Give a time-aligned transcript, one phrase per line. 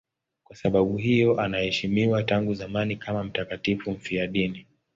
[0.43, 4.65] Kwa sababu hiyo anaheshimiwa tangu zamani kama mtakatifu mfiadini.